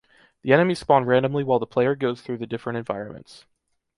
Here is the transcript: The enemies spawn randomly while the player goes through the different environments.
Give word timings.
The 0.41 0.51
enemies 0.51 0.79
spawn 0.79 1.05
randomly 1.05 1.43
while 1.43 1.59
the 1.59 1.67
player 1.67 1.93
goes 1.93 2.21
through 2.21 2.39
the 2.39 2.47
different 2.47 2.79
environments. 2.79 3.45